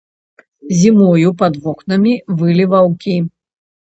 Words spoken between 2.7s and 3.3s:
ваўкі.